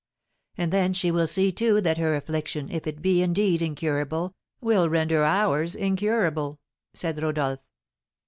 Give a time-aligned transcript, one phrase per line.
[0.57, 4.89] "And then she will see, too, that her affliction, if it be, indeed, incurable, will
[4.89, 6.59] render ours incurable,"
[6.91, 7.59] said Rodolph.